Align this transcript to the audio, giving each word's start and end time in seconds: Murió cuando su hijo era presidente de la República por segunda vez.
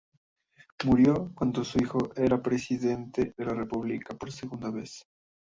Murió 0.83 1.31
cuando 1.35 1.63
su 1.63 1.77
hijo 1.77 2.09
era 2.15 2.41
presidente 2.41 3.35
de 3.37 3.45
la 3.45 3.53
República 3.53 4.15
por 4.15 4.31
segunda 4.31 4.71
vez. 4.71 5.03